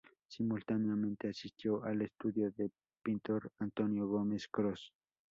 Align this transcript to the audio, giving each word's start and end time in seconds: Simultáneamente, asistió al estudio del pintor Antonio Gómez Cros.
Simultáneamente, 0.27 1.29
asistió 1.29 1.83
al 1.83 2.01
estudio 2.01 2.49
del 2.49 2.71
pintor 3.03 3.51
Antonio 3.59 4.07
Gómez 4.07 4.47
Cros. 4.49 4.91